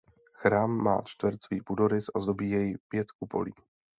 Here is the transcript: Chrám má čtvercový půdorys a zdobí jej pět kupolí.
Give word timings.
Chrám 0.33 0.71
má 0.77 1.01
čtvercový 1.01 1.61
půdorys 1.61 2.05
a 2.15 2.19
zdobí 2.19 2.49
jej 2.49 2.77
pět 2.89 3.11
kupolí. 3.11 3.53